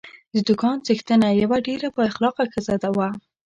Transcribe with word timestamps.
د 0.33 0.35
دوکان 0.47 0.77
څښتنه 0.85 1.27
یوه 1.43 1.57
ډېره 1.67 1.87
با 1.95 2.01
اخلاقه 2.11 2.43
ښځه 2.53 2.89
وه. 2.97 3.09